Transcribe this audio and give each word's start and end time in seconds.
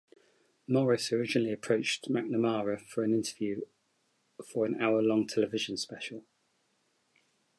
Morris 0.67 1.11
originally 1.13 1.53
approached 1.53 2.09
McNamara 2.09 2.81
for 2.89 3.03
an 3.03 3.13
interview 3.13 3.61
for 4.43 4.65
an 4.65 4.81
hour-long 4.81 5.27
television 5.27 5.77
special. 5.77 6.23